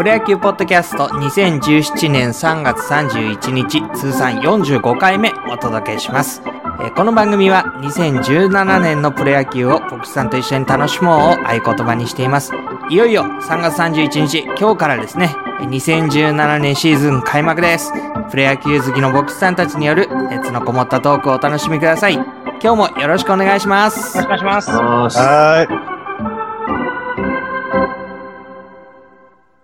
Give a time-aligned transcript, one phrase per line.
[0.00, 6.40] プロ野球ポッドキャスト2017年3月31日通算45回目お届けします。
[6.46, 12.54] えーこの番組は2017年のプロ野球を僕さんと一緒に楽しもうを合言葉にしています。
[12.88, 17.92] いよいよ3月31日、今日からですね、2017年シーズン開幕です。
[18.30, 22.14] プロ野球好きの僕さんたちによる熱のこもったトークをお楽しみください。
[22.14, 24.16] 今日もよろしくお願いします。
[24.16, 25.18] よろしくお願いします。
[25.18, 25.66] は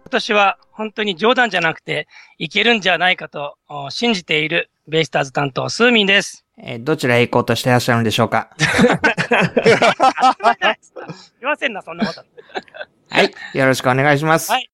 [0.06, 2.06] 今年は本当に冗談じゃなくて、
[2.38, 6.44] いけるんじゃないかとお信じているベイスターズ担当、スーミンです。
[6.62, 8.50] えーどちらへ行こうとしていらっしゃるんでしょうか？
[11.40, 12.22] 言わせんな、そんなこと。
[13.10, 13.34] はい。
[13.54, 14.52] よろしくお願いします。
[14.52, 14.70] はい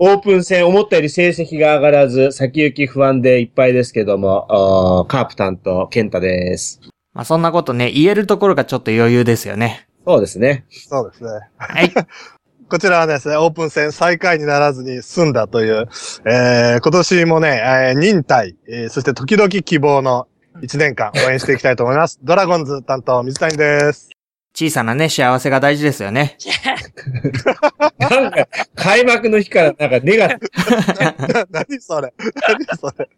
[0.00, 6.80] オープン戦思ったより成績が上がらず、先行き不安でいっぱいですけども、あーカープ担当、健太です。
[7.12, 9.86] まあそんなことね、言えるところがちょっと余裕ですよね。
[10.04, 10.64] そうですね。
[10.70, 11.30] そうですね。
[11.58, 11.92] はい。
[12.74, 15.88] こちらはですね、オープン戦最下位にならずに済んだという、
[16.26, 20.26] えー、今年もね、えー忍耐、えーそして時々希望の
[20.60, 22.18] 1年間応援していきたいと思います。
[22.26, 24.10] ドラゴンズ担当、水谷です。
[24.56, 26.36] 小さなね、幸せが大事ですよね。
[28.00, 31.46] なんか、開幕の日からなんかネガティブ。
[31.56, 32.12] 何それ
[32.48, 33.08] 何それ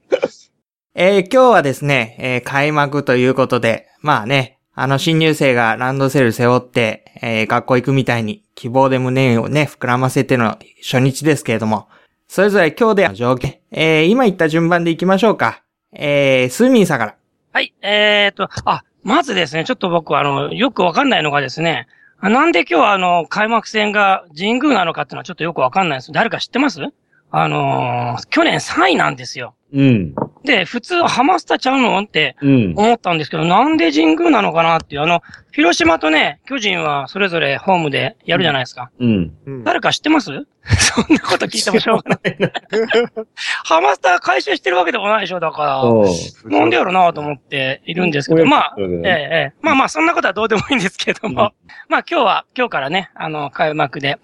[0.95, 11.89] えー今日はですね、えー開幕ということで、まあね、あの新入生がランドセル背負って、えー学校行くみたいに希望で胸をね、膨らませての初日ですけれども、
[12.29, 15.63] それぞれ今日での条件、えー今言った順番で行きましょうか。
[15.95, 17.15] えー、スーミンさんから。
[17.53, 21.87] はい、えーと、あ、まずですね、ちょっと僕、あの、よくわかんないのがですね、
[22.21, 26.13] なんで今日はあの、開幕戦が神宮なのかっていうのはちょっとよくわかんないです。
[26.13, 26.81] 誰か知ってます？
[27.31, 29.55] あのー去年3位なんですよ。
[29.73, 30.15] うん。
[30.45, 32.75] で、普通ハマスタちゃうのってうん。
[32.77, 35.23] 思ったんですけど、なんで神宮なのかなっていう、あの、
[35.53, 38.91] 広島とね、巨人はそれぞれホームでやるじゃないですか。
[39.01, 39.33] うん。
[39.47, 40.31] うん誰か知ってます？
[40.67, 42.37] そんなこと聞いてもしょうがない。
[43.65, 45.83] ハマスタ回収してるわけでもないでしょ、だから。
[46.59, 51.53] なんでやろうなと思っているんですけど、まあ、ええ、ええ、まあまあ、そんなことはどうでもいいんですけども、
[51.89, 54.19] まあ今日は、今日からね、あの、開幕で、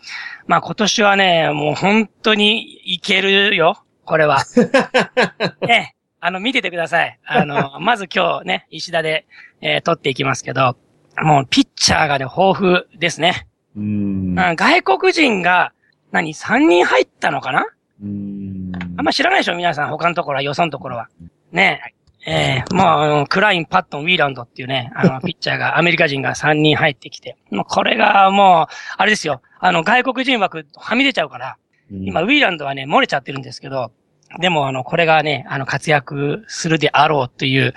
[0.47, 4.39] まあ今年はね、もう本当にいけるよ、これは。
[5.69, 7.19] ええ、あの、見ててください。
[7.25, 9.27] あの、 まず今日ね、石田で、
[9.61, 10.77] えー撮っていきますけど、
[11.21, 13.47] もうピッチャーがね、豊富ですね。
[13.77, 14.39] うん。
[14.39, 15.73] うん外国人が、
[16.11, 17.67] 何、3人入ったのかな？
[18.03, 18.73] うん。
[18.99, 19.55] あんま知らないでしょ？
[19.55, 21.09] 皆さん、他のところは、よそのところは。
[21.53, 21.95] ねえ。
[22.25, 31.57] ええまあ、あの、クライン、パットン、ウィーランドっていうね、あの、 ピッチャーが、アメリカ人が3人入ってきて、もうこれがもう、あれですよ、あの、外国人枠はみ出ちゃうから、
[31.91, 33.93] 今、ウィーランドはね、漏れちゃってるんですけど、
[34.41, 37.75] でも、あの、これがね、あの、活躍するであろうという、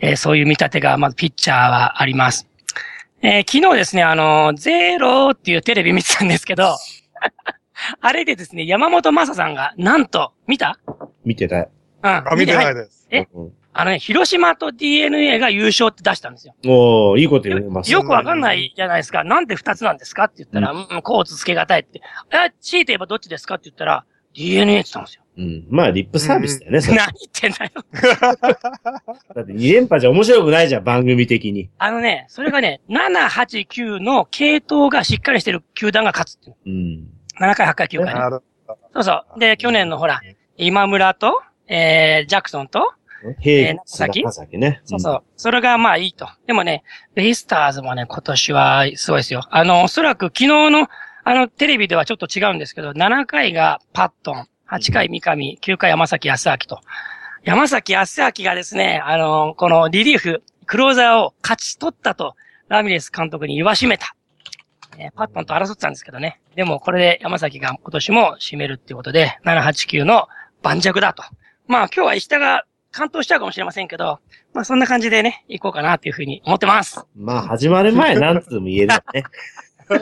[0.00, 2.46] えーそういう見立てが、まずピッチャーはあります。
[3.20, 6.76] えー昨日ですね、あの、ゼロっていうテレビ見てたんですけど、
[8.00, 10.78] あれでですね、山本正さんが、なんと、見た？
[11.24, 11.56] 見てた。
[11.56, 11.68] うん。
[12.02, 12.74] あ、見てないい。
[12.74, 13.08] です。
[13.10, 13.26] え？
[13.34, 16.54] うんあのね、広島と DNA が優勝って出したんですよ。
[16.66, 17.92] おーいいこと言います。
[17.92, 19.22] よくわかんないじゃないですか。
[19.22, 22.02] なんで二つなんですかって言ったら、うん、コーツつけがたいって。
[22.32, 25.22] え、強いて言えばどっちですかって言ったら、DNA って言ったんですよ。
[25.36, 25.66] うん。
[25.70, 27.70] まあ、リップサービスだよね、それ何言ってんだよ。
[29.36, 31.70] だって2連覇じゃ面白くないじゃん、番組的に。
[31.78, 37.06] あのね、それがね、7、8、9の系統がしっかりしてる球団が勝つっていううん。
[37.40, 38.20] 7回、8回、9回ね。
[38.20, 38.42] なる
[38.92, 39.38] そうそう。
[39.38, 40.20] で、去年のほら、
[40.56, 42.94] 今村と、えー、ジャクソンと、
[43.40, 44.22] 平えー中崎？
[44.22, 44.80] 中崎ね。
[44.84, 45.22] そうそう。
[45.36, 46.28] それがまあいいと。
[46.46, 46.84] でもね、
[47.14, 49.42] ベイスターズもね、今年はすごいですよ。
[49.50, 50.88] あの、おそらく昨日の、
[51.24, 56.80] あの、テレビではちょっと違うんですけど、7回がパットン、8回三上、9回山崎康明と。
[57.44, 62.34] 山崎康明がですね、あの、このリリーフ、クローザーを勝ち取ったと、
[62.68, 64.14] ラミレス監督に言わしめた。
[64.98, 66.40] えーパットンと争ってたんですけどね。
[66.56, 70.28] でもこれで山崎が今年も締めるっていうことで、7、8、9の
[70.62, 71.22] 盤石だと。
[71.68, 74.18] まあ今日は石田が関東しちゃうかもしれませんけど、
[74.54, 77.04] まあそんな感じでね、行こうかなっていうふうに思ってます。
[77.16, 79.24] まあ、始まる前、なんつうも言えるよね。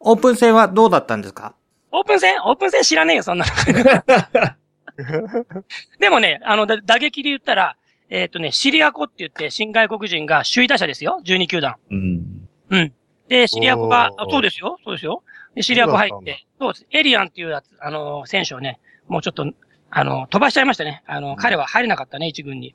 [0.00, 1.54] オープン戦はどうだったんですか？
[1.90, 2.40] オープン戦？
[2.44, 4.56] オープン戦知らねえよ、そんなの。
[6.00, 7.76] でもね、あの、だ打撃で言ったら、
[8.10, 11.76] えっ、とね、シリアコって言って、新外国人が首位打者ですよ、12球団。
[11.90, 12.48] うん。
[12.70, 12.92] うん。
[13.28, 15.22] で、シリアコが、そうですよ、そうですよ。
[15.54, 16.86] で、シリアコ入って、そうです。
[16.90, 18.78] エリアンっていうやつ、あの、選手をね、
[19.08, 19.46] もうちょっと、
[19.90, 21.02] あの、飛ばしちゃいましたね。
[21.06, 22.74] あの、彼は入れなかったね、一軍に。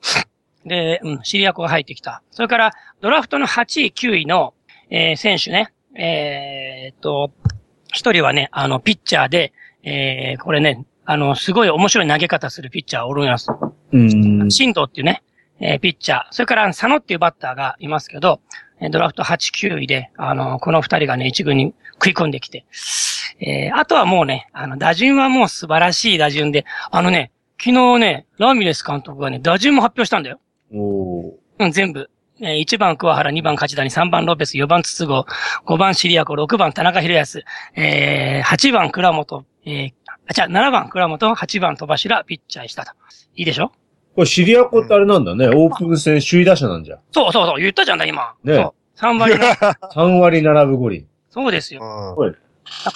[0.66, 2.22] で、うん、シリアコが入ってきた。
[2.30, 4.54] それから、ドラフトの8位、9位の、
[4.90, 5.72] えー選手ね。
[5.96, 7.32] えーっと、
[7.92, 9.52] 一人はね、あの、ピッチャーで、
[9.84, 13.48] えー、これね、あの、すごい面白い投げ方するピッチャーおるんです。
[13.92, 14.50] うん。
[14.50, 15.22] 新藤っていうね、
[15.60, 16.26] えーピッチャー。
[16.30, 18.40] それから、佐野っていうバッターがいますけど、
[18.80, 22.64] えードラフト8、9位で、あの、この二人がね、一軍に食い込んできて、
[23.40, 30.38] えーあとはもうね、あの、打順はもう素晴らしい打順で、あのね、昨日ね、ラミレス監督がね、打順も発表したんだよ。
[30.72, 32.10] おーうん、全部。
[32.40, 35.26] えー1番桑原、2番梶谷、3番ロペス、4番筒子、
[35.66, 37.42] 5番シリアコ、6番田中宏康、
[37.76, 39.92] えー、8番倉本、えー、
[40.28, 42.92] あ、じゃあ7番倉本、8番戸柱、ピッチャーしたと。
[43.36, 43.70] いいでしょ？
[44.14, 45.48] これシリアコってあれなんだね。
[45.48, 46.98] オープン戦首位打者なんじゃ。
[47.12, 48.34] そうそうそう、言ったじゃんだ、今。
[48.44, 49.00] ねそう。
[49.00, 49.44] 3割の、
[49.94, 51.06] 3割並ぶ5厘。
[51.34, 52.14] そうですよ。
[52.18, 52.34] うん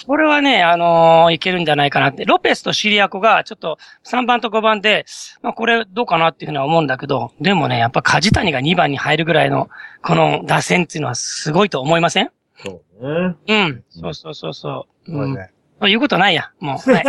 [0.07, 2.25] これはね、あのーいけるんじゃないかなって。
[2.25, 5.05] ロペスとシリアコが、ちょっと3番と5番で、
[5.43, 9.69] まあこれどうかなっていうふうには思うんだけど、でもね、やっぱ梶谷が2番に入るぐらいの、
[10.01, 12.31] この打線っていうのはすごいと思いません？
[12.65, 13.35] そうね。
[13.47, 13.83] うん。
[13.91, 15.11] そうそうそうそう。
[15.23, 15.35] うん。
[15.35, 15.51] ね。
[15.79, 16.49] まあ言うことないや。
[16.59, 16.91] もう。
[16.91, 17.03] はい。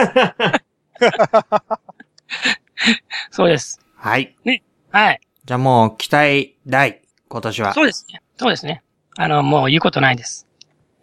[3.31, 3.81] そうです。
[3.97, 4.37] はい。
[4.91, 5.21] はい。
[5.47, 7.73] じゃあもう期待大、今年は。
[7.73, 8.21] そうですね。
[8.37, 8.83] そうですね。
[9.17, 10.47] あの、もう言うことないです。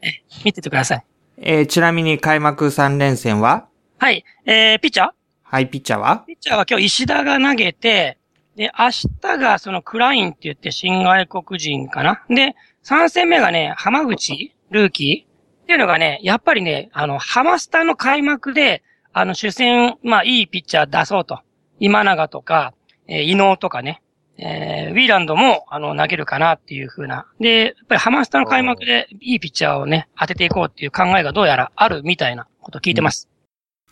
[0.01, 1.05] え、見ててください。
[1.37, 3.67] えーちなみに開幕3連戦は？
[3.99, 4.23] はい。
[4.45, 5.09] えー、ピッチャー？
[5.43, 6.23] はい、ピッチャーは？
[6.27, 8.17] ピッチャーは今日石田が投げて、
[8.55, 8.89] で、明
[9.21, 12.23] 日がそのクラインって言って新外国人かな？
[12.29, 15.63] で、3戦目がね、浜口ルーキー？
[15.63, 21.41] っていうのがね、やっぱりね、あの、ハマスタの開幕で、あの、主戦、まあ、いいピッチャー出そうと。
[21.79, 22.73] 今永とか、
[23.07, 24.01] えー伊能とかね、
[24.39, 27.25] えーウィーランドも、あの、投げるかなっていう風な。
[27.39, 33.29] で、やっぱりハマスタの開幕でいいピッチャーをね、当てていこうっていう考えがどうやらあるみたいなことを聞いてます。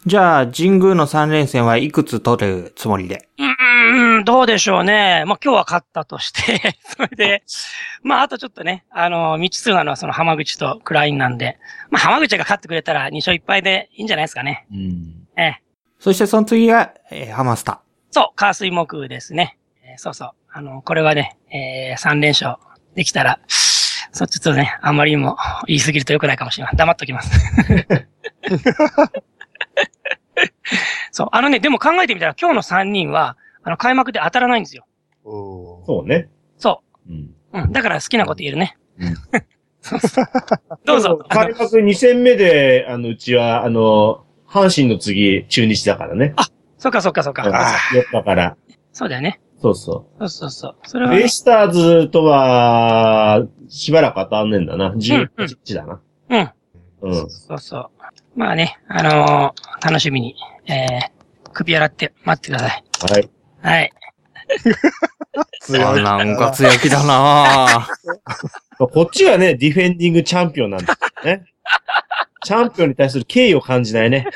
[0.05, 3.27] じゃあ、神宮の3連戦はいくつ取るつもりで？
[3.39, 5.23] うーん、どうでしょうね。
[5.25, 7.43] まあ、今日は勝ったとして、 それで、
[8.03, 11.57] まあ、あとちょっとね、あの、未知数なのはその浜口とクラインなんで、
[11.89, 14.67] まあ、浜口が勝ってくれたら2勝1敗でいいんじゃないですかね。
[14.71, 15.27] うん。
[15.37, 15.61] ええ。
[15.99, 17.81] そしてその次が、えーハマスタ。
[18.11, 19.57] そう、火水木ですね。
[19.95, 20.31] えーそうそう。
[20.51, 22.57] あの、これはね、えー、3連勝
[22.95, 23.39] できたら、
[24.11, 25.37] そう、ちょっとね、あんまりにも
[25.67, 26.75] 言い過ぎると良くないかもしれない。
[26.75, 27.31] 黙っときます。
[31.11, 34.85] そう、あのね、でも考えてみたら今日の3人は、あの、開幕で当たらないんですよ。
[35.23, 36.29] そうね。
[36.57, 37.31] そうん。
[37.53, 37.61] う。
[37.61, 37.71] うん。
[37.71, 38.77] だから好きなこと言えるね。
[38.99, 39.15] うん
[39.81, 40.25] そうそう。
[40.83, 41.23] どうぞ。
[41.29, 46.33] 開幕2戦目で、あの、うちは、あの、阪神の次、中日だからね。
[46.79, 47.43] そっかそっかそっか。
[47.93, 48.57] 4日から。
[48.93, 49.39] そうだよね。
[49.61, 50.75] そうそそうそうそう。
[50.85, 51.09] それう。
[51.09, 54.91] は、ベイスターズとは、しばらく当たんねえんだな。
[54.91, 55.29] 18
[55.63, 56.01] 日だな。
[56.29, 56.51] うん。
[57.01, 57.29] うん。
[57.29, 57.89] そうそう。
[58.35, 60.35] まあね、あのー楽しみに、
[60.67, 62.83] えー、首洗って待ってください。
[63.11, 63.29] はい。
[63.61, 63.91] はい。
[65.61, 66.03] 強い。
[66.03, 71.45] なんか強気だなぁ こっちがね、ディフェンディングチャンピオンなんだよね。
[72.43, 74.27] チャンピオンに対する敬意を感じないね。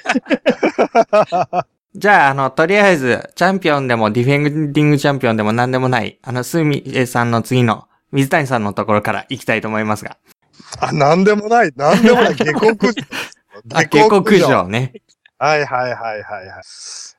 [1.96, 10.18] じゃあ、あの、とりあえず、チャンピオンでもディフェンディングチャンピオンでも何でもない、あの、スミエさんの次の水谷さんのところから行きたいと思いますが。
[10.80, 11.72] あ、なんでもない。
[11.76, 12.36] なんでもない。
[12.36, 12.94] 下克上。
[13.74, 14.94] あ、下克上ね。
[15.40, 16.64] はいはいはいはいはい。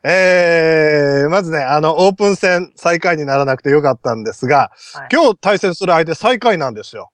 [0.04, 7.10] えー、まずね、あの、オープン戦最下位にならなくてよかったんですが、はい今日対戦する相手最下位なんですよ。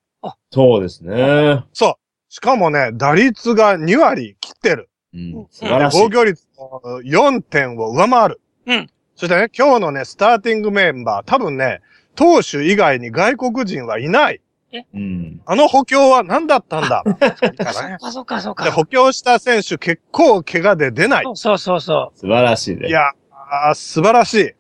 [0.51, 1.65] そうですね。
[1.73, 1.95] そう。
[2.29, 4.91] しかもね、打率が2割切ってる。
[5.17, 5.47] うん。
[5.51, 6.11] 素晴らしい防。
[6.13, 8.41] 御率も4点を上回る。
[8.67, 8.91] うん。
[9.15, 11.81] そしてね、今日のね、スターティングメンバー、多分ね、
[12.15, 14.41] 投手以外に外国人はいない。
[14.95, 15.41] うん。
[15.47, 17.03] あの補強は何だったんだ？
[18.03, 18.65] あ、そうかそうか。
[18.65, 21.25] で補強した選手結構怪我で出ない。
[21.35, 22.89] そうそうそ素晴らしいね。
[22.89, 24.55] いや、あー素晴らし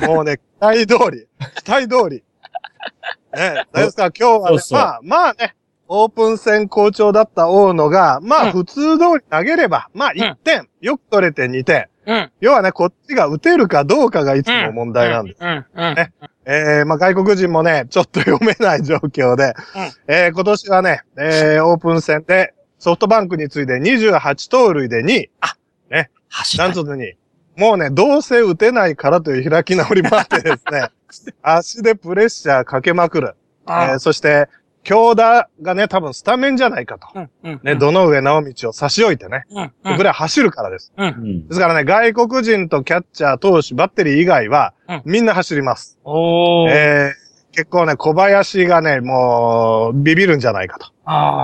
[0.00, 0.06] い。
[0.06, 1.26] もうね、期待通り。
[1.64, 2.22] 期待通り。
[3.36, 4.04] ね、ですか？
[4.04, 5.54] ら今日はね、そうそうまあ、まあね、
[5.88, 11.88] オープン戦好調だった大野が、まうんあ普通通り投げれば、まあ1点、よく取れて2点。
[12.06, 12.12] う。
[12.12, 12.30] うん。
[12.40, 15.38] 要はね、こっちが打てるかどうかがいつも問題なんです。
[15.40, 15.66] うん。
[15.74, 15.94] うん。
[15.94, 16.12] ね
[16.44, 19.54] えー、まあ外国人もね、ちょっと読めない状況で、
[20.06, 25.30] えー、今年はね、えー、オープン戦でソフトバンクに次いで28盗塁で2位、
[26.30, 27.14] 走ったなんつうのに、
[27.56, 30.88] もうね、どうせ打てないからという開き直りもあってですね、
[31.42, 33.34] 足でプレッシャーかけまくる。
[33.68, 34.48] えあー、そして、
[34.88, 37.08] 京田がね、多分スタメンじゃないかと。
[37.14, 37.30] うん。
[37.44, 37.60] うん。
[37.62, 39.72] ね、どの上直道を差し置いてね、うん。
[39.84, 39.96] うん。
[39.98, 40.94] ぐらい走るからです。
[40.96, 41.08] うん。
[41.08, 41.46] うん。
[41.46, 45.98] ですからね、外国人とキャッチャー、投手、バッテリー以外はうん、みんな走ります。
[46.04, 46.70] おー。
[46.70, 50.86] えー、結構ね、小林がね、もう、ビビるんじゃないかと。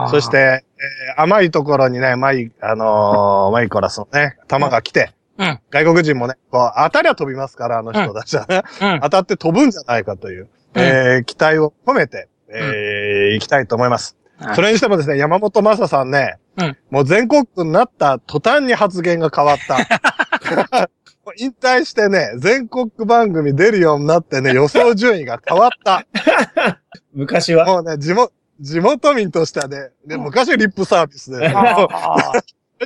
[0.09, 5.61] そし、て、えー甘いところにね、マイ、あのーマイコラスのね、球が来て、うん。
[5.71, 9.01] 外国人もね、こう、当たりは飛びますから、あの人たちはね、うん。
[9.03, 14.17] 当たって飛ぶんじゃないかという、えー期待を込めて、えー行きたいと思います。
[14.55, 16.77] それにしてもですね、山本正さんね、うん。
[16.91, 20.89] もう全国区になった途端に発言が変わった。
[21.39, 26.07] 引退してね、全国区番組出るようになってね、 予想順位が変わった。
[27.15, 31.53] 昔は、もうね、地元、地元民としてはね、で昔はリップサービスで、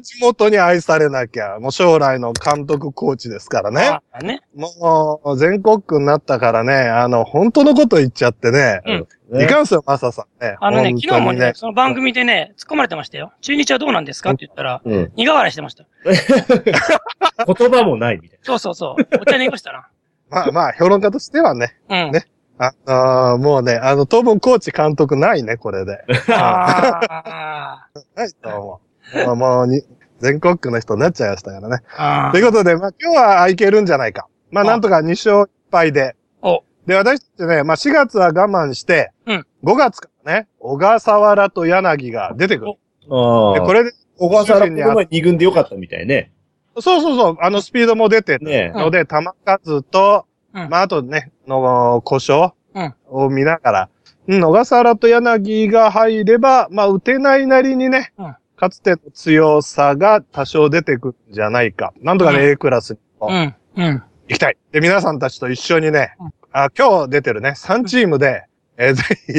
[0.00, 3.80] 地元に愛されなきゃ、もう将来の監督コーチですからね。
[3.88, 4.42] ああね。
[4.54, 8.80] もう、全国区になったからね、あの、本当のこと言っちゃってね。
[8.86, 10.56] うんいかんすよ、マサさんね。
[10.58, 13.34] あのね、本当に昨日もね、その番組でね、突っ込まれてましたよ。
[13.42, 14.30] 中日はどうなんですか？
[14.30, 15.12] って言ったら、うん。
[15.16, 15.84] 苦笑いしてました。
[17.44, 19.02] 言葉もないみたいそうそうそう。
[19.20, 19.86] お茶に言いましたな。
[20.30, 21.76] まあまあ、評論家としてはね。
[21.90, 22.12] うん。
[22.12, 22.24] ね
[22.60, 26.02] ああーもうね、あの、当分コーチ監督ないね、これで。
[26.32, 27.88] ああ。
[28.16, 28.87] ないと思う。
[29.14, 29.82] もう、もうに、
[30.20, 31.82] 全国区の人になっちゃいましたからね。
[31.96, 34.26] あということで、まあ今日はいけるんじゃないか。
[34.50, 36.16] まああなんとか2勝1敗で。
[36.42, 42.72] おで、私たちね、まあ4月は我慢して、うん5月からね、小笠原と柳が出てくる。
[43.08, 43.16] な。
[43.16, 46.32] あで、これで、小笠原この前二軍でよかったみたいね。
[46.80, 53.88] そうそうそう、あのスピードも出てるねので、球数と、うんまああとね、の故障うんを見ながら、
[54.28, 61.92] うん、小笠原と柳が入れば、まあ打てないなりにね、うんかつての強さが多少出てくるんじゃないか。
[62.00, 63.54] なんとかね、うん A クラスにもうん。
[63.76, 64.02] うん。
[64.28, 64.56] 行きたい。
[64.72, 68.44] で、皆さんたちと一緒にね、うんあ今日出てるね、3チームで、
[68.78, 69.32] えーぜひ、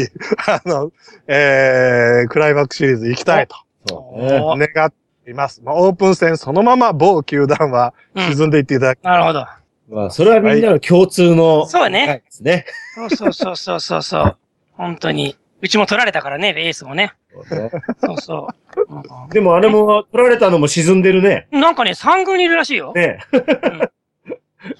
[0.47, 0.91] あの、
[1.27, 3.55] えー、クライマックスシリーズ行きたいと
[3.87, 4.93] そう願っ
[5.25, 5.61] ています。
[5.63, 9.45] まあ、オープン戦そのまま某球団はうん沈んでいっていただき、なるほど。
[9.89, 11.65] まあ、それはみんなの共通の。
[11.65, 12.65] そうねはいですね。
[12.95, 14.37] そうそうそうそうそうそう。
[14.73, 15.35] 本当に。
[15.61, 17.13] うちも取られたからね、エースもね。
[18.01, 18.47] そうそ
[18.77, 18.81] う。
[18.95, 21.47] う んでもあれも、取られたのも沈んでるね。
[21.51, 22.93] なんかね、3軍にいるらしいよ。
[22.95, 23.19] ね。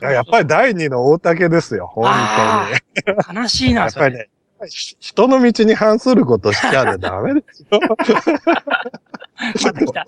[0.01, 2.67] いややっぱり第二の大竹ですよ、本あ
[3.05, 3.39] 当に。
[3.41, 4.05] 悲しいな、それ。
[4.05, 4.29] やっぱりね、
[4.69, 7.79] ひ人の道に反することしちゃねダメですよ。
[9.63, 10.05] また来た。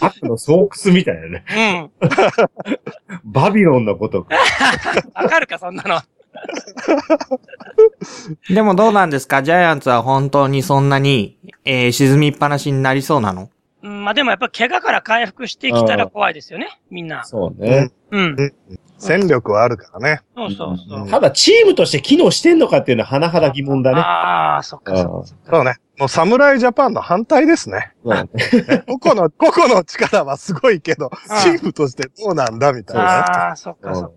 [0.00, 1.90] 悪の巣窟みたいなね。
[2.02, 2.10] うん。
[3.32, 4.36] バビロンのことか。
[5.14, 6.00] わかるか、そんなの。
[8.50, 9.42] でもどうなんですか？
[9.42, 13.50] ジャイアンツは本当にそんなに、えー沈みっぱなしになりそうなの？
[13.82, 17.24] うん、まあでもやっぱ怪我から回復してきたら怖いですよね、みんな。
[17.24, 17.90] そうね。
[18.10, 18.36] うん。
[18.98, 20.20] 戦力はあるからね。
[20.36, 21.10] そうそうそう。
[21.10, 24.00] ただ、チームとして機能してんのかっていうのは甚だ疑問だね。
[24.00, 25.56] ああ、そっかそっかそっか。
[25.56, 25.74] そうね。
[25.98, 27.92] もう侍ジャパンの反対ですね。
[28.04, 28.30] うん
[29.00, 33.02] 個々の、個々の力はすごいけど、うんチームとしてどうなんだみたいな。
[33.02, 34.10] ああ、そっかそっか。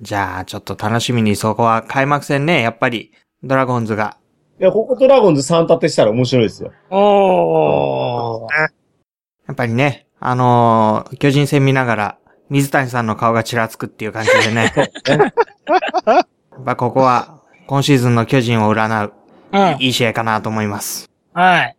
[0.00, 4.16] じゃあ、ちょっと楽しみにそこは開幕戦ね、やっぱり、ドラゴンズが。
[4.58, 6.72] いや、ここドラゴンズ3立てしたら面白いですよ。
[6.90, 8.52] おー。
[8.52, 14.72] やっぱりね、あのー巨人戦見ながら、水谷さんの顔がちらつくっていう感じでね。
[15.06, 19.12] やっぱここは、今シーズンの巨人を占う、
[19.52, 19.76] うん。
[19.80, 21.10] いい試合かなと思います。
[21.34, 21.76] はい。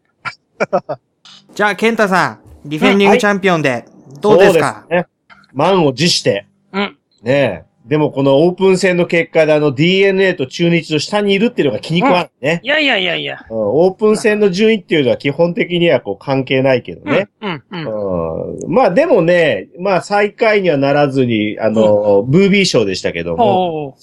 [1.55, 3.85] じゃあ、ケンタさん、ディフェンディングチャンピオンで、
[4.21, 5.07] どうですか、そうですね。
[5.53, 6.45] 満を持して。
[6.71, 6.97] うん。
[7.23, 7.70] ねえ。
[7.91, 12.61] でもこのオープン戦の結果であの DNA と中日の下にいるっていうのが気に食わないね。
[12.63, 13.45] いやいやいやいや。
[13.49, 17.27] うんオープン戦の順位っていうのは基本的にはこう関係ないけどね。
[17.41, 18.53] うん、うん。
[18.63, 23.97] うんまあでもね、まあ最下位にはならずに、あの、ブービー賞でしたけども。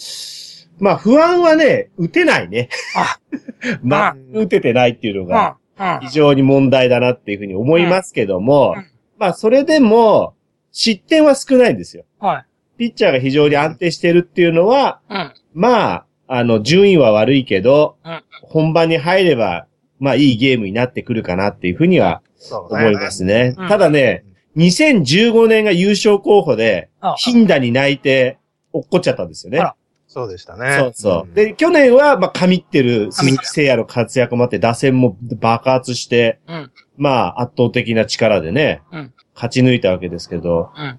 [0.78, 2.68] まあ不安はね、打てないね。
[2.94, 3.18] あ
[3.82, 6.00] まあ、打ててないっていうのうん、がうん。
[6.02, 10.34] 非常に問題だなっていうふうに思いますけども、うんまあそれでも、
[10.72, 12.04] 失点は少ないんですよ。
[12.20, 12.47] はい。
[12.78, 15.32] ピッチャーが非常に安定してるっていうのは、うん。
[15.52, 19.66] まあ、あの、順位は悪いけど、うん本番に入れば、
[19.98, 23.54] まあいいゲームになってくるかなっていうふうには思いますね。
[23.58, 24.24] うんただね、
[24.56, 28.38] 2015年が優勝候補で、あ頻打に泣いて
[28.72, 29.60] 落っこっちゃったんですよね。
[30.06, 30.76] そうでしたね。
[30.78, 31.30] そうそう。
[31.30, 36.72] んで、去年は、まあ、神ってる鈴木誠也の活躍もあって、打線も爆発して、うん。
[36.96, 40.98] まあ、圧倒的な力でね、うん勝ち抜いたわけですけど、うん。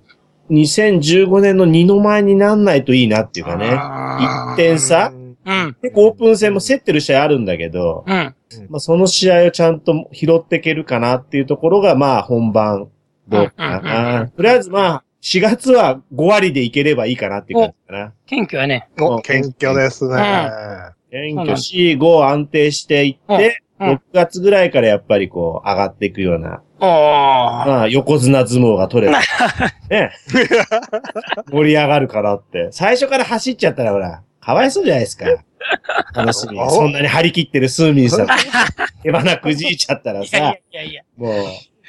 [0.49, 3.69] 2015年の2の前になんないといいなっていうかね。
[3.71, 5.75] あー1点差うんうん。
[5.81, 8.35] 結構オープン戦も競ってる試合あるんだけど、うん。
[8.69, 12.89] まあ、その試合をちゃんと拾っていけるかなっていうところが、まあ、本番、
[13.27, 14.27] どうかうんうんうんうな。
[14.27, 18.13] とりあえず、まあ、4月は5割でいければいいかなっていう感じかな。
[18.25, 18.89] 謙虚やね。
[18.99, 20.59] お、謙虚ですね。
[21.11, 26.87] 謙虚し、5安定していって、6月ぐらいからやっぱりこう、上がっていくような、おー。
[26.87, 29.19] まあ、横綱相撲が取れば、
[29.89, 30.11] ね、
[31.51, 32.69] 盛り上がるかなって。
[32.71, 35.25] 最初から走っちゃったら、ほら、かわいそうじゃないですか。
[36.13, 36.59] 楽しみ。
[36.61, 38.27] おそんなに張り切ってるスーミンさん、
[39.03, 41.03] 手花くじいちゃったらいやいやさ、いやいや。
[41.17, 41.33] もう、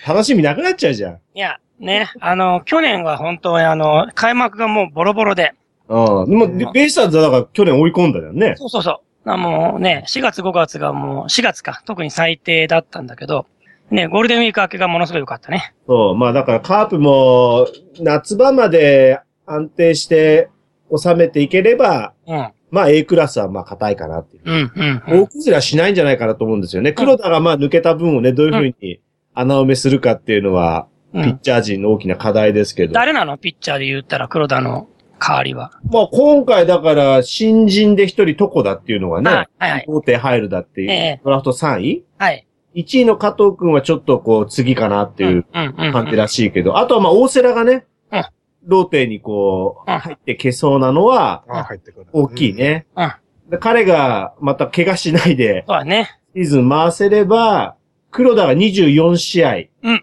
[0.06, 1.18] 楽しみなくなっちゃうじゃん。
[1.35, 5.52] いや、ね、あの、去年は本当にあの、開幕がもうボロボロで。
[5.88, 6.30] うん。
[6.30, 8.54] でも、でベイスターズはだから去年追い込んだよね。
[8.56, 9.00] そうそうそう。
[9.24, 13.46] あもうね、4月5月がもう、4月か、特に最低だったんだけど、
[13.90, 15.74] ね、ゴールデンウィーク明けがものすごい良かったね。
[15.86, 16.16] そう。
[16.16, 17.66] まあだからカープも、
[17.98, 20.48] 夏場まで安定して
[20.96, 22.48] 収めていければ、うん。
[22.70, 24.42] まあ A クラスはまあ硬いかなっていう。
[24.44, 24.72] うん、
[25.10, 25.22] うん。
[25.22, 26.92] 大崩れはしないんじゃないかなと思うんですよね。
[26.92, 29.00] 黒田がまあ抜けた分をね、どういうふうに
[29.34, 31.24] 穴埋めするかっていうのは、うん。
[31.24, 32.92] ピッチャー陣の大きな課題ですけど。
[32.92, 33.38] 誰なの？
[33.38, 34.88] ピッチャーで言ったら黒田の
[35.20, 35.72] 代わりは。
[35.90, 39.84] まあ今回だから新人で一人トコだっていうのがはいね、はいはい。
[39.86, 42.04] 大手入るだっていう、ええドラフト3位？
[42.18, 42.46] はい。
[42.74, 45.92] 1位の加藤くんはちょっとこう次かなっていううん、うん、うん。
[45.92, 48.24] 感じらしいけど、あとはまあ大瀬良がねうん、
[48.64, 52.06] ローテにこううん入ってけそうなのはあ入ってくる。
[52.12, 52.86] 大きいね。
[52.96, 53.12] うん
[53.50, 56.08] で彼がまた怪我しないでそうだね。
[56.36, 57.74] シーズン回せれば、
[58.12, 60.00] 黒田が24試合、うん、うん。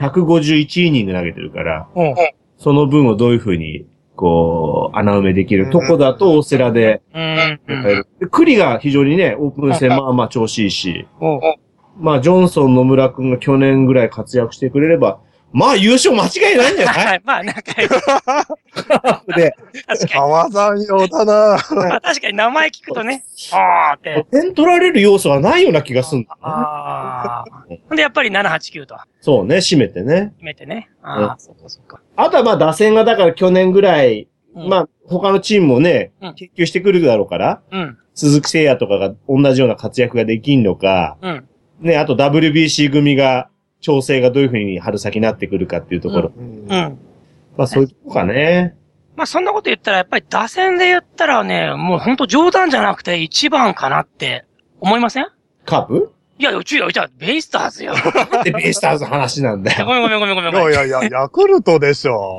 [0.00, 2.14] 151イニング投げてるから、おう
[2.56, 3.84] その分をどういうふうに、
[4.18, 7.02] こう、穴埋めできるとこだと大瀬良で、
[8.32, 11.06] 栗が非常にね、オープン戦まあまあ調子いいし、
[11.96, 15.20] まあジョンソン野村くんが去年ぐらい活躍してくれれば、
[15.52, 17.22] まあ優勝間違いないんじゃな はい。
[17.24, 17.88] まあ、なんか、い
[19.34, 19.54] で、
[19.86, 20.08] 確かに。
[20.08, 24.26] 川山用だなまあ確かに名前聞くとね、 あーって。
[24.30, 26.40] 点取られる要素はないような気がするんだよね。
[26.42, 27.44] あ
[27.90, 27.94] あ。
[27.94, 30.32] で、やっぱり7、8、9とそうね、締めてね。
[30.36, 30.90] 決めてね。
[31.02, 32.00] ああ、そっかそっか。
[32.16, 41.48] あとはまあ打線がだから去年ぐらい、うんまあ他のチームもねうん、研究してくるだろうから、うん、鈴木誠也とかが同じような活躍ができんのか、うん。
[41.80, 43.48] ね、あと WBC 組が、
[43.80, 46.32] 調整がどういうふうに春先なってくるかっていうところ。
[46.36, 46.68] うんうん。
[47.56, 48.76] まあそういうとこかね。
[49.16, 54.44] まあそんなこと言ったら、やっぱり打線で言ったらね、もうほんと冗談じゃなくて1番かなって
[54.80, 55.26] 思いません？
[55.64, 57.94] カープいや、うちよ、じゃあ、ベイスターズよ。
[58.32, 60.06] なんでベイスターズの話なんだごよ。
[60.08, 60.72] めんごめんごめんごめんいごめん。
[60.74, 62.38] やいやいや、ヤクルトでしょ。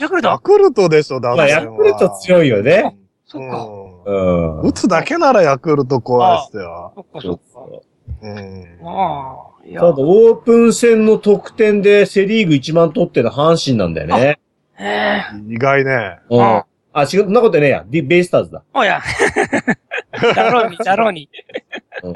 [0.00, 2.96] ヤクルトヤクルトでしょ、だまあヤクルト強いよね。
[3.26, 3.68] そっか。
[4.06, 4.60] うん。
[4.62, 6.92] 打つだけならヤクルト怖いっすよ。
[6.96, 7.84] そっかそっか。
[8.24, 8.78] うん。
[8.88, 9.66] ああ。
[9.66, 14.38] いやただ、オープン戦の得点でセリーグ一番取ってる阪神なんだよね。
[14.78, 15.22] へえ。
[15.48, 16.18] 意外ね。
[16.30, 16.42] うん。
[16.42, 17.84] ああ、違う、そんなことねえや。
[17.86, 18.62] ディベイスターズだ。
[18.72, 19.00] おや。
[20.34, 21.28] だろうに、だろうに
[22.02, 22.14] うん。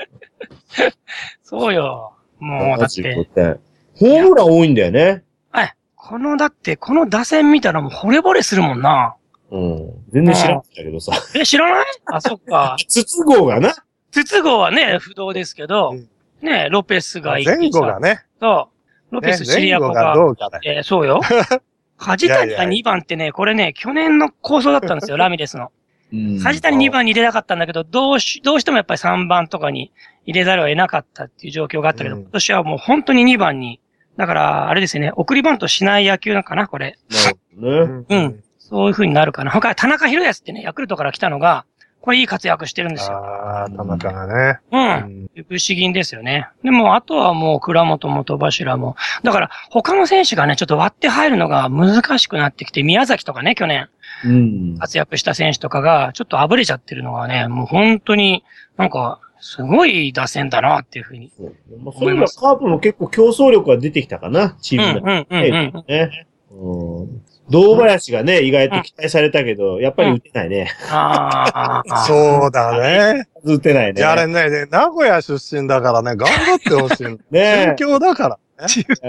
[1.42, 2.12] そうよ。
[2.38, 3.60] もう、だっ75て、点。
[3.96, 5.24] ホームラン多いんだよね。
[5.50, 5.74] はい。
[5.96, 9.16] この、だって、この打線見たらもう惚れ惚れするもんな。
[9.50, 9.90] うん。
[10.10, 11.12] 全然知らなかったけどさ。
[11.34, 11.86] え、知らない？
[12.06, 12.76] あ、そっか。
[12.86, 13.74] 筒香がな。
[14.24, 16.08] 筒香はね、不動ですけどうん、
[16.46, 18.24] ね、ロペスがいてさ前後がね。
[18.40, 18.68] そ
[19.10, 19.14] う。
[19.14, 20.58] ロペねス、シリアコがが、どうかね。
[20.64, 21.20] えーそうよ。
[21.98, 25.72] 梶谷がいやいや2番ってね、これね、去年の構想だったんですよ、 ラミレスの。
[26.12, 29.92] うん梶谷2番に入れなかったんだけど、どうし、どうしてもやっぱり3番とかに
[30.24, 33.80] 入れざるを得なかったっていう状況があったけど、うん今年はもう本当に2番に、
[34.16, 36.98] だから、あれですよね、送りバントしない野球なのかな、これ。
[37.10, 38.04] なるほどね。
[38.08, 38.44] うん。
[38.58, 39.50] そういう風になるかな。
[39.50, 41.64] 他、田中宏康ってね、ヤクルトから来たのが、
[42.00, 43.16] これいい活躍してるんですよ。
[43.16, 44.60] ああ、田中がね。
[44.72, 44.76] う。
[44.76, 45.28] うんん。
[45.48, 46.48] 不思議ですよね。
[46.62, 48.96] でも、あとはもう、倉本元柱も。
[49.22, 53.88] だから、他の選手がね、ちょっと割って入るのが難しくなってきて、宮崎とかね、去年
[54.24, 54.78] うん。
[54.78, 58.44] 活躍した選手とかが、ちょっとあぶれちゃってるのがね、もう本当に
[58.76, 61.30] なんか、すごい打線だなっていうふうに。
[61.36, 65.84] そうまあそういうのはカープも結構競争力が出てきたかな、チうん、ームのうん、うん、うん。
[65.86, 66.26] ね。
[66.50, 67.22] うん。
[67.50, 70.70] 堂林がね、意外と期待されたけど、やっぱり打てないね。
[70.90, 71.96] ああ。
[72.06, 73.28] そうだね。
[73.44, 74.02] 打てないね。
[74.04, 77.06] あれね、ね名古屋出身だからね、頑張ってほしい。
[77.30, 78.38] ね中京だから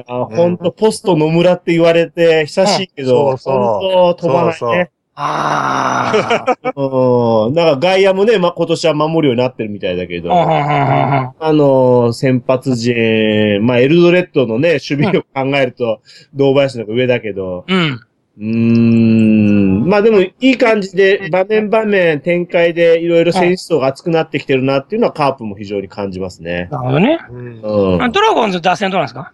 [0.05, 4.91] ほんと、ポスト野村って言われて久しいけど、うんそうそうほんと飛ばないそうね。
[5.21, 6.71] ああ。
[6.77, 7.53] うん。
[7.53, 16.01] だから外野もね、まあ、今年は守るようになってるみたいだけど、あの、先発陣、まあ、エルドレッドのね、守備を考えると、
[16.33, 17.99] 堂林の方が上だけど、うん。
[18.37, 19.87] うーん。
[19.89, 26.69] まあでも、いい感じで、場面場面展開でいろいろ選手層が熱くなってきてるなっていうのはカープも非常に感じますね。
[26.71, 27.19] なるほどね。
[27.29, 27.61] うん
[27.95, 28.03] うん。
[28.03, 29.33] あドラゴンズ打線どうなんですか？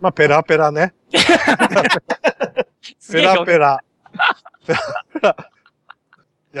[0.00, 0.94] まあ、ペラペラね。
[3.12, 3.80] ペラペラ。
[4.66, 4.78] ペラ
[5.14, 5.36] ペラ。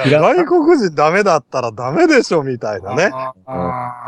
[0.06, 3.10] いや、外国人ダメだったらダメでしょ、みたいなね。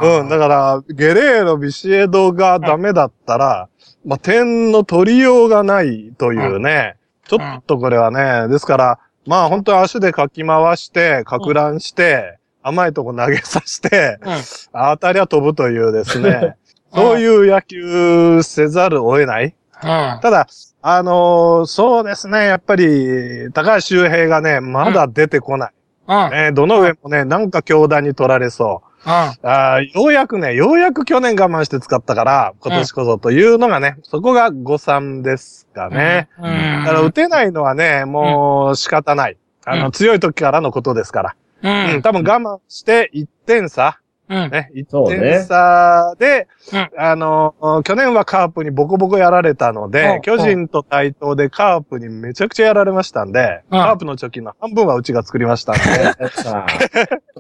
[0.03, 3.69] うん、だから、ゲレーロ、ビシエドがダメだったら、
[4.05, 6.97] まあ、点の取りようがないというね、
[7.31, 14.33] ちょっとこれはね、ですから、まあ本当に足でかき回して、かく乱して、甘いとこ投げさせて、うん
[14.73, 16.57] 当たりは飛ぶというですね、
[16.93, 19.45] そういう野球せざるを得ない。
[19.45, 20.21] うん。
[20.21, 20.49] ただ、
[20.83, 25.73] あのーそうですね、やっぱり、高橋周平がね、まだ出てこない。
[26.09, 26.31] うん。
[26.31, 28.90] ね、どの上もね、なんか強打に取られそう。
[29.05, 29.13] うん。
[29.13, 36.29] あーようやくね、ようやく去年我慢して使ったから、今年こそというのがね、そこが誤算ですかね。
[36.39, 36.45] うん。
[36.45, 39.37] だから打てないのはね、もう仕方ない。
[39.65, 41.37] あの、うん強い時からのことですから。
[41.63, 42.03] ううん、ん。
[42.03, 44.00] 多分我慢して1点差。
[44.31, 44.51] うん。
[44.51, 45.19] ね、1そうね。
[45.19, 46.91] 点差で、うん。
[46.97, 53.81] あの、去年はカープにボコボコやられたのうでん、巨人と対等でカープにめちゃくちゃやられましたんで、うん。
[53.81, 55.83] カープの貯金の半分はうちが作りましたんで、
[56.45, 56.65] 今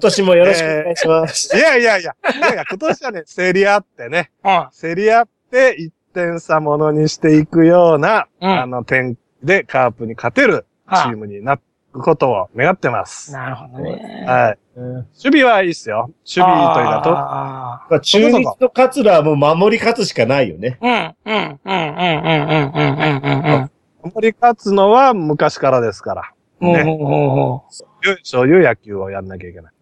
[0.01, 1.55] 年もよろしくお願いします。
[1.57, 4.69] いやいやいや、いやいや、今年はね、競り合ってね、うん。
[4.81, 8.61] 競り合って1点差ものにしていくような、うん。
[8.61, 13.33] あの、点でカープに勝てるチはームになってことを願ってます。
[13.33, 14.25] なるほどね。
[14.27, 14.59] はい。
[14.79, 16.11] 守備はいいっすよ。
[16.21, 20.79] 守備というかと、あまあ、中日と桂はもう守り勝つしかないよね。
[20.81, 23.71] ーうん、うん、うん、うん、うん、うん、うん、
[24.05, 26.33] うん、守り勝つのは昔からですから。
[26.61, 26.73] うん。
[26.73, 29.73] ねほうほうほうほうそういう野球をやんなきゃいけない。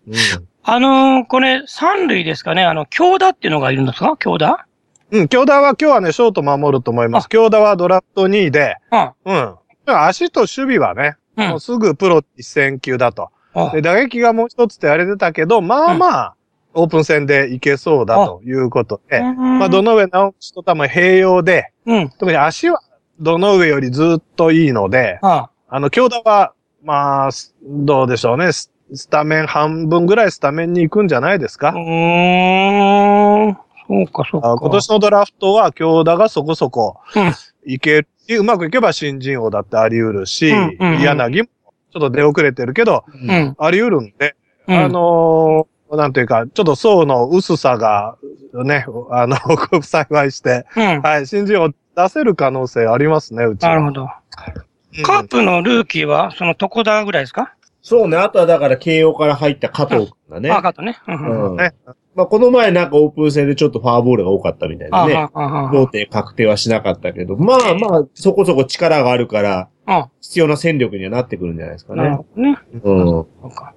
[0.64, 2.64] あのー、これ、三塁ですかね？
[2.64, 4.16] あの、京田っていうのがいるんですか？
[4.18, 4.66] 京田？
[5.10, 5.20] うん。
[5.20, 7.28] うん、京田は今日はね、ショート守ると思います。
[7.28, 9.12] 京田はドラフト2位で、うん。
[9.24, 9.56] うん。
[9.86, 13.30] 足と守備はね、うんもうすぐプロ一戦級だと。
[13.54, 16.34] あで、打撃がもう一つってあれてたけど、まあまあ、
[16.74, 22.08] オープン戦でいけそうだということで、まあ、どの、の上直しと多分併用で、うん。
[22.10, 22.80] 特に足は
[23.20, 26.52] どの上よりずっといいので、ああの、京田は、
[26.84, 28.52] まあ、すどうでしょうね。
[28.52, 31.70] ススタメン半分ぐらいスタメンに行くんじゃないですか？
[31.70, 31.74] う。
[31.74, 33.56] ーん。
[33.86, 34.52] そうか、そうか。
[34.52, 37.32] あ今年のドラフトは京田がそこそこうん
[37.66, 41.48] いけるし、うまくいけば新人王だってあり得るし、うんうんうん柳も
[41.90, 43.26] ちょっと出遅れてるけど、う。
[43.26, 43.56] ん。
[43.58, 44.36] あり得るんで、
[44.66, 48.18] うんあのーなんていうか、ちょっと層の薄さが、
[48.52, 49.38] ね、あの、
[49.82, 51.00] 幸いして、うん。
[51.00, 53.70] はい、新人王出せる可能性ありますね、うちは。
[53.70, 54.02] なるほど。
[54.02, 57.54] うんカープのルーキーは、その床田ぐらいですか？
[57.88, 58.18] そうね。
[58.18, 60.50] あとはだから慶応から入った加藤君がね。
[60.50, 60.98] あ、カートね。
[61.08, 61.50] うん。
[61.52, 61.72] うんね
[62.14, 65.28] まあ、この前なんかオープン戦でちょっとフォアボールが多かったみたいあでね。
[65.32, 72.16] あ、あローテ確定はしなかったけど、まあまあ、そこそこ力があるから、あ、必要な戦力にはなってくるんじゃないですかなるね。
[72.16, 72.58] ほどね。
[72.72, 73.06] うん。
[73.06, 73.72] そうか。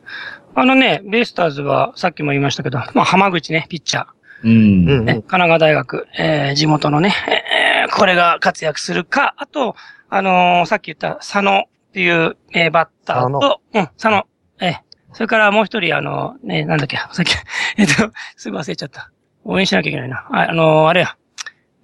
[0.56, 4.06] あのね、ベイスターズは、さっきも言いましたけど、まあ、浜口ね、ピッチャー。
[4.44, 4.52] うん。
[4.52, 9.76] うんね、神奈川大学、えー地元のね、えーこれが活躍するか、あと、
[10.10, 14.26] あのーさっき言った佐野っていう、えーバッターと、うん、佐野、
[14.62, 14.76] えー
[15.14, 17.36] それからもう一人、あのね、なんだっけ、さっき、
[17.78, 19.12] えっと、すぐ忘れちゃった。
[19.44, 20.26] 応援しなきゃいけないな。
[20.32, 21.18] あ、あのーあれや。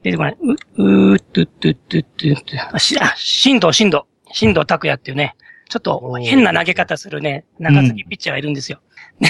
[0.01, 0.37] 出てこない。
[0.39, 2.75] う、うーっとっとっとっとっと。
[2.75, 4.03] あ、し、あ、新藤、新藤。
[4.31, 5.35] 新藤拓也っていうね、
[5.67, 8.79] ちょっと変な投げ方するね、中継ぎピッチャーがいるんですよ。
[9.19, 9.29] ね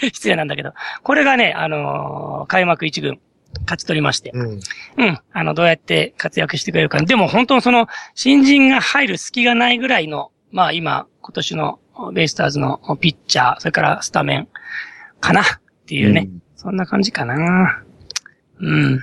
[0.00, 0.72] 失礼なんだけど。
[1.02, 3.20] これがね、あのー開幕一軍、
[3.62, 4.30] 勝ち取りまして。
[4.34, 4.60] うん。
[4.96, 5.18] うん。
[5.32, 7.00] あの、どうやって活躍してくれるか。
[7.00, 11.80] でも本当その、新人が入る隙がないぐらいの、まあ今、今年の
[12.12, 14.48] ベイスターズのピッチャー、それからスタメン、
[15.20, 15.44] かなっ
[15.86, 16.28] ていうね。
[16.56, 17.82] そんな感じかな。
[18.60, 19.00] うん。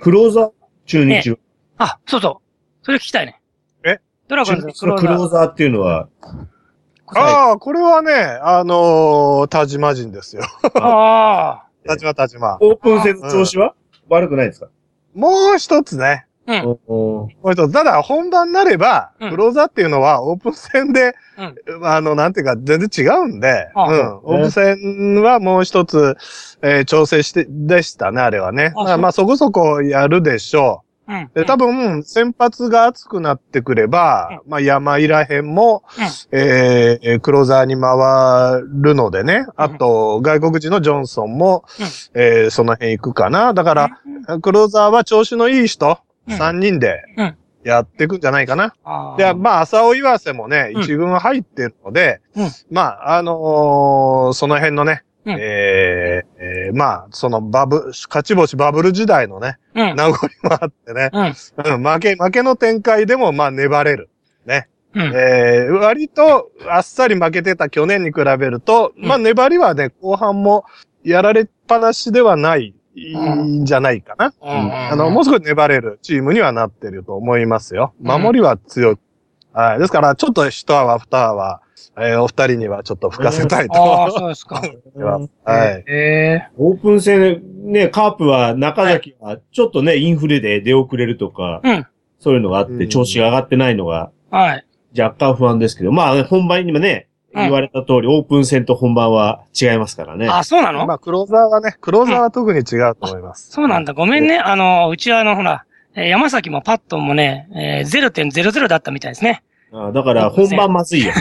[0.00, 0.52] クローザー
[0.86, 1.38] 中日。
[1.78, 2.84] あ、そうそう。
[2.84, 3.40] それ聞きたいね。
[3.84, 4.00] え？
[4.28, 6.08] ドラゴンズの中日のクローザーっていうのは、
[7.06, 10.42] ああ、これはね、あのー、田島人ですよ。
[10.74, 11.69] ああ。
[11.90, 12.58] 田島田島。
[12.60, 13.74] オープン戦の調子は？
[14.08, 14.68] 悪くないですか？
[15.14, 16.26] もう一つね。
[16.46, 16.56] うん。
[16.56, 17.72] うんもう一つ。
[17.72, 21.14] ただ、本番になれば、うんクローザーっていうのは、オープン戦で、
[21.82, 24.16] あの、なんていうか、全然違うんで、あうん。
[24.22, 26.16] オープン戦はもう一つ、
[26.62, 28.72] えー調整して、でしたね、あれはね。
[28.76, 30.89] あまあ、まあ、そこそこやるでしょうん。
[30.89, 30.89] う。
[31.34, 36.04] で、多分、先発が熱くなってくれば、まあ、山井らへんも、うん。
[36.38, 39.46] えーえークローザーに回るのでね。
[39.56, 42.20] あと、外国人のジョンソンも、うん。
[42.20, 43.54] えーその辺行くかな。
[43.54, 43.90] だから、
[44.40, 46.34] クローザーは調子のいい人、うん。
[46.34, 47.36] 3人でうん。
[47.64, 48.74] やっていくんじゃないかな。
[49.18, 50.82] で、まあ、浅尾岩瀬もね、うん。
[50.82, 52.48] 一軍入ってるので、うん。
[52.70, 55.36] まあ、あのーその辺のね、うん。
[55.38, 56.29] えー
[56.66, 59.96] えーまあ、そのバブ、勝ち星バブル時代のね、うん。
[59.96, 61.74] 名残もあってね、うん。
[61.74, 64.10] うん、負け、負けの展開でも、まあ、粘れる。
[64.94, 65.02] うん。
[65.14, 70.64] えー割と、あっさり負けてた去年に比べると、うんまあ、粘りはね、後半も
[71.04, 74.32] やられっぱなしではない、いいんじゃないかな。
[74.40, 77.94] あの、もう少し粘れるチームにはなってると思いますよ。
[78.00, 78.98] うん守りは強い。
[79.52, 79.78] はい。
[79.78, 81.60] ですから、ちょっと一泡二泡、
[81.98, 84.60] えーお二人にはちょっと吹かせたいとああ、思そうですか。
[85.44, 85.84] はい。
[85.86, 91.86] ええオープン戦ね、カープは中崎はちょっとね、インフレで出遅れるとか、うん。
[92.18, 94.64] そういうのがあっうんて調子が上がってないのがはい。
[94.98, 100.26] 若干不安ですけど、まあ本番にもね、うん言われた通り、オープン戦と本番は違いますからね。
[100.28, 100.84] あ、そうなの？
[100.84, 103.52] まあ、クローザーはね、クローザーは特に違うと思います。
[103.52, 103.92] そうなんだ。
[103.92, 104.38] ごめんね。
[104.38, 105.64] あの、うちはあの、ほら、
[105.94, 109.42] えー山崎もパットンもね、えー、0.00だったみたいですね。
[109.72, 111.12] あだから本番まずいよ。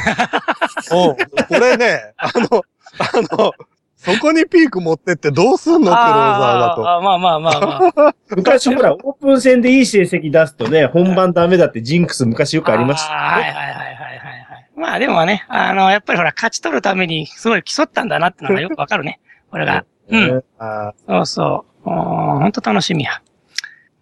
[0.92, 1.16] おう
[1.48, 2.64] これね、あの、
[2.98, 3.54] あの、
[3.96, 6.90] そこにピーク持ってってどうすんのクローザーだと。
[6.90, 8.16] ああ、まあまあまあまあ。
[8.36, 13.14] 昔ほら、オープン戦でいい成績出すとね、本番ダメだってジンクス昔よくありました。
[13.14, 14.70] はいはいはいはいはいはい。
[14.78, 19.20] まあでもね、あの、やっぱりほら、勝ち取るためにすごい競ったんだなってのがよくわかるね。
[19.52, 19.84] これが。
[20.10, 20.44] うん。
[20.58, 21.90] あそうそう。
[21.90, 23.22] ほんと楽しみや。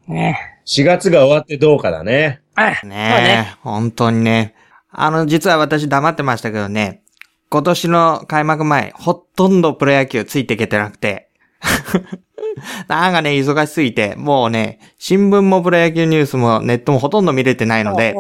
[0.08, 2.42] ね4月が終わってどうかだね。
[2.56, 2.88] はい。
[2.88, 4.54] ねえ、本当にね。
[4.92, 7.04] あの、実は私黙ってましたけどね、
[7.50, 11.30] 今年の開幕前、ほとんどプロ野球ついていけてなくて。
[12.88, 18.16] なんかね、忙しすぎて、もうね、新聞もプロ野球ニュースもネットもほとんど見れてないので、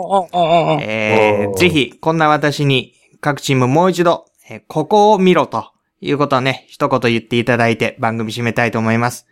[1.57, 9.27] ぜひ、こんな私に、各チームもう一度、えーここを見ろということをね、一言言っていただいて番組締めたいと思います。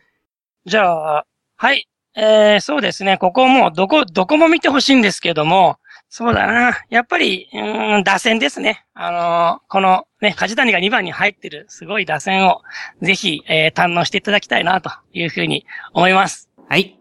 [0.66, 1.26] じゃあ、
[1.56, 1.88] はい。
[2.18, 3.18] えー、そうですね。
[3.18, 5.78] ここもうどこ、どこも見てほしいんですけども、
[6.10, 6.78] そうだな。
[6.90, 8.86] やっぱり、うーん、打線ですね。
[8.94, 12.62] あのーこのね、梶谷が2番に入ってるすごい打線を、
[13.02, 16.50] ぜひ、えー、堪能していただきたいな、というふうに思います。
[16.70, 16.98] はい。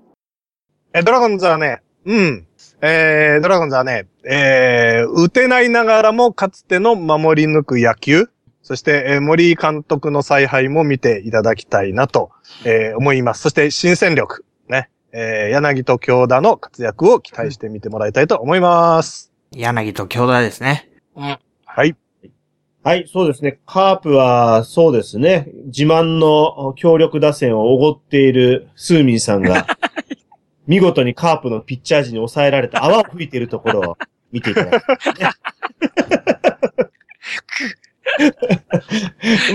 [0.93, 2.47] え、ドラゴンズはね、うん。
[2.81, 8.29] えー、ドラゴンズはね、えー、打てないながらもかつての守り抜く野球、
[8.63, 12.33] そして、えー森井監督の采配も見ていただきたいなと、
[12.65, 13.43] えー思います。
[13.43, 14.54] そして、新戦力、ね、
[15.17, 19.31] えー、柳と京田の活躍を期待してみてもらいたいと思います。
[19.53, 20.91] 柳と兄弟ですね。
[21.15, 21.39] うん。
[21.65, 21.95] はい。
[22.83, 23.61] はい、そうですね。
[23.65, 25.53] カープは、そうですね。
[25.67, 29.69] 自慢の強力打線をおごっているスーミンさんが、
[30.67, 33.99] 見事にカープのピッチャー陣に抑えられた泡を吹いているところを
[34.33, 35.31] 見ていただきたいね。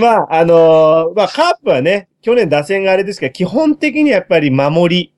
[0.00, 5.14] まあ、あのーまあ、カープはね、去年打線があれですけど、基本的にやっぱり守り、はい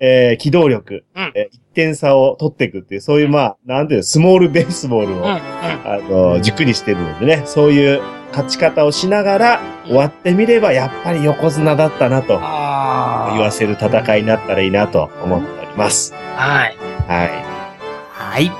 [0.00, 5.22] えー機動力、うんえー1点差を取っていくっていう、そういう、まあ、なんていうの、スモールベースボールを、うん。
[5.22, 5.30] うん。
[5.30, 5.98] あ
[6.34, 16.12] の、軸にしてるのでね、そういう勝ち方をしながら、終わってみれば、やっぱり横綱だったなと、あ言わせる戦いになったらいいなと思っております。
[16.36, 16.40] あ。
[16.40, 16.76] はい。
[17.06, 17.28] は
[18.12, 18.50] はい。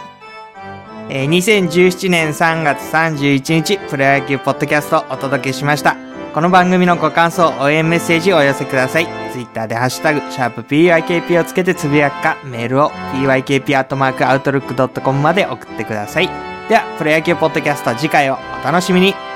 [1.08, 6.09] えー2017年3月31日、プロ野球ポッドキャストをお届けしました。
[6.32, 9.08] この番組のご感想、応援メッセージをお寄せください。
[9.32, 16.28] ツイッターでハッシュタグ、シャープ PYKP をつけてつぶやくか、メールを PYKP.outlook.com まで送ってください。
[16.68, 19.29] では、プロ野球ポッドキャスト次回をお楽しみに。